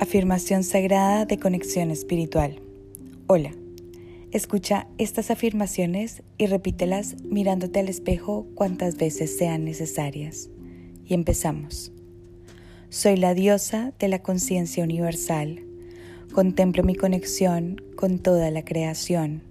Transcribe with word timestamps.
Afirmación 0.00 0.64
sagrada 0.64 1.24
de 1.24 1.38
conexión 1.38 1.92
espiritual. 1.92 2.60
Hola. 3.28 3.54
Escucha 4.32 4.88
estas 4.98 5.30
afirmaciones 5.30 6.24
y 6.36 6.46
repítelas 6.46 7.14
mirándote 7.22 7.78
al 7.78 7.88
espejo 7.88 8.44
cuantas 8.56 8.96
veces 8.96 9.36
sean 9.36 9.64
necesarias. 9.64 10.50
Y 11.06 11.14
empezamos. 11.14 11.92
Soy 12.88 13.16
la 13.16 13.34
diosa 13.34 13.92
de 14.00 14.08
la 14.08 14.18
conciencia 14.18 14.82
universal. 14.82 15.64
Contemplo 16.32 16.82
mi 16.82 16.96
conexión 16.96 17.80
con 17.94 18.18
toda 18.18 18.50
la 18.50 18.64
creación. 18.64 19.42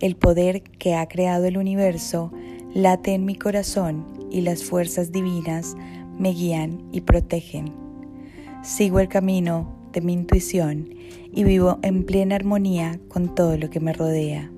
El 0.00 0.16
poder 0.16 0.62
que 0.62 0.94
ha 0.94 1.06
creado 1.06 1.44
el 1.44 1.58
universo 1.58 2.32
late 2.74 3.12
en 3.12 3.26
mi 3.26 3.36
corazón 3.36 4.06
y 4.30 4.40
las 4.40 4.64
fuerzas 4.64 5.12
divinas 5.12 5.76
me 6.18 6.30
guían 6.30 6.88
y 6.92 7.02
protegen 7.02 7.85
sigo 8.62 9.00
el 9.00 9.08
camino 9.08 9.76
de 9.92 10.00
mi 10.00 10.12
intuición 10.12 10.88
y 11.32 11.44
vivo 11.44 11.78
en 11.82 12.04
plena 12.04 12.36
armonía 12.36 12.98
con 13.08 13.34
todo 13.34 13.56
lo 13.56 13.70
que 13.70 13.80
me 13.80 13.92
rodea. 13.92 14.50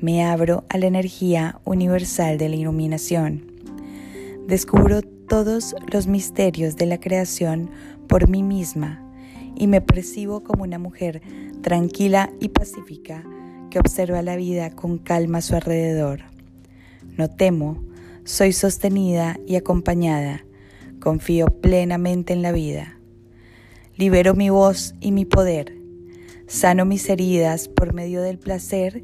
Me 0.00 0.24
abro 0.24 0.64
a 0.68 0.78
la 0.78 0.86
energía 0.86 1.60
universal 1.64 2.38
de 2.38 2.48
la 2.48 2.56
iluminación. 2.56 3.50
Descubro 4.46 5.02
todos 5.02 5.74
los 5.92 6.06
misterios 6.06 6.76
de 6.76 6.86
la 6.86 6.98
creación 6.98 7.70
por 8.08 8.28
mí 8.28 8.42
misma 8.42 9.02
y 9.56 9.66
me 9.66 9.80
percibo 9.80 10.42
como 10.42 10.64
una 10.64 10.78
mujer 10.78 11.22
tranquila 11.62 12.30
y 12.40 12.48
pacífica 12.48 13.24
que 13.70 13.78
observa 13.78 14.22
la 14.22 14.36
vida 14.36 14.70
con 14.70 14.98
calma 14.98 15.38
a 15.38 15.42
su 15.42 15.54
alrededor. 15.54 16.20
No 17.16 17.28
temo, 17.28 17.82
soy 18.24 18.52
sostenida 18.52 19.38
y 19.46 19.56
acompañada, 19.56 20.44
confío 21.00 21.46
plenamente 21.46 22.32
en 22.32 22.42
la 22.42 22.52
vida. 22.52 22.95
Libero 23.98 24.34
mi 24.34 24.50
voz 24.50 24.94
y 25.00 25.10
mi 25.10 25.24
poder. 25.24 25.74
Sano 26.46 26.84
mis 26.84 27.08
heridas 27.08 27.68
por 27.68 27.94
medio 27.94 28.20
del 28.20 28.38
placer 28.38 29.02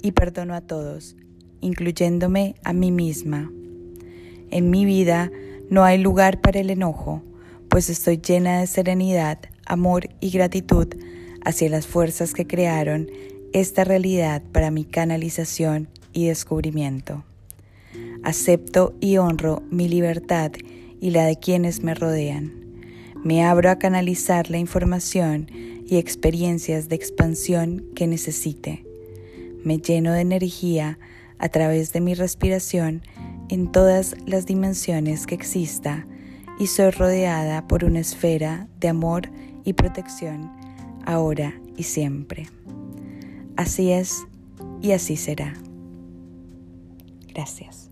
y 0.00 0.12
perdono 0.12 0.54
a 0.54 0.62
todos, 0.62 1.14
incluyéndome 1.60 2.54
a 2.64 2.72
mí 2.72 2.90
misma. 2.90 3.52
En 4.50 4.70
mi 4.70 4.86
vida 4.86 5.30
no 5.68 5.84
hay 5.84 5.98
lugar 5.98 6.40
para 6.40 6.58
el 6.58 6.70
enojo, 6.70 7.22
pues 7.68 7.90
estoy 7.90 8.16
llena 8.16 8.60
de 8.60 8.66
serenidad, 8.66 9.40
amor 9.66 10.08
y 10.20 10.30
gratitud 10.30 10.88
hacia 11.44 11.68
las 11.68 11.86
fuerzas 11.86 12.32
que 12.32 12.46
crearon 12.46 13.10
esta 13.52 13.84
realidad 13.84 14.42
para 14.52 14.70
mi 14.70 14.84
canalización 14.84 15.88
y 16.14 16.28
descubrimiento. 16.28 17.24
Acepto 18.22 18.94
y 19.00 19.18
honro 19.18 19.62
mi 19.70 19.86
libertad 19.86 20.52
y 20.98 21.10
la 21.10 21.26
de 21.26 21.38
quienes 21.38 21.82
me 21.82 21.94
rodean. 21.94 22.59
Me 23.22 23.44
abro 23.44 23.70
a 23.70 23.78
canalizar 23.78 24.50
la 24.50 24.58
información 24.58 25.46
y 25.86 25.98
experiencias 25.98 26.88
de 26.88 26.96
expansión 26.96 27.84
que 27.94 28.06
necesite. 28.06 28.84
Me 29.62 29.78
lleno 29.78 30.12
de 30.12 30.22
energía 30.22 30.98
a 31.38 31.48
través 31.48 31.92
de 31.92 32.00
mi 32.00 32.14
respiración 32.14 33.02
en 33.48 33.70
todas 33.70 34.14
las 34.26 34.46
dimensiones 34.46 35.26
que 35.26 35.34
exista 35.34 36.06
y 36.58 36.68
soy 36.68 36.90
rodeada 36.90 37.66
por 37.66 37.84
una 37.84 38.00
esfera 38.00 38.68
de 38.78 38.88
amor 38.88 39.28
y 39.64 39.74
protección 39.74 40.50
ahora 41.04 41.60
y 41.76 41.82
siempre. 41.82 42.48
Así 43.56 43.90
es 43.92 44.26
y 44.80 44.92
así 44.92 45.16
será. 45.16 45.54
Gracias. 47.34 47.89